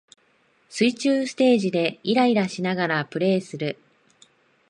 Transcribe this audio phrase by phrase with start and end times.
[0.67, 3.77] 水中ステージでイライラしながらプレイする